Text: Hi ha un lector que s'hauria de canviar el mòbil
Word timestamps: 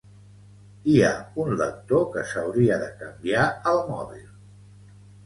Hi 0.93 1.01
ha 1.07 1.11
un 1.43 1.51
lector 1.59 2.01
que 2.15 2.23
s'hauria 2.31 2.79
de 2.87 2.87
canviar 3.03 3.45
el 3.73 3.83
mòbil 3.91 4.25